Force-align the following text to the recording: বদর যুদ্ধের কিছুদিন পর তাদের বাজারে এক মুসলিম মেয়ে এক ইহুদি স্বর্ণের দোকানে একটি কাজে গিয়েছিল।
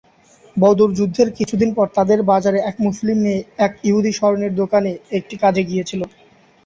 বদর 0.57 0.89
যুদ্ধের 0.97 1.29
কিছুদিন 1.37 1.69
পর 1.73 1.87
তাদের 1.97 2.19
বাজারে 2.31 2.59
এক 2.61 2.75
মুসলিম 2.85 3.17
মেয়ে 3.21 3.41
এক 3.59 3.73
ইহুদি 3.83 4.11
স্বর্ণের 4.13 4.53
দোকানে 4.61 4.89
একটি 5.17 5.35
কাজে 5.43 5.61
গিয়েছিল। 5.69 6.01